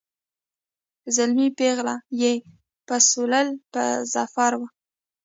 [1.15, 2.33] زلمی پېغله یې
[2.87, 4.67] پسوللي په ظفر وه